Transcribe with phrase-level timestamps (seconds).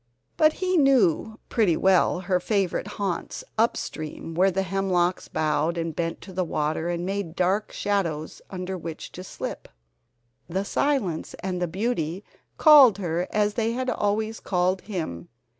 [0.35, 5.95] But he knew pretty well her favorite haunts up stream where the hemlocks bowed and
[5.95, 9.67] bent to the water, and made dark shadows under which to slip.
[10.49, 12.23] The silence and the beauty
[12.57, 15.29] called her as they had always called him.